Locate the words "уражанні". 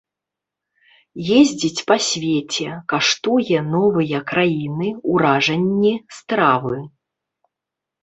5.15-5.93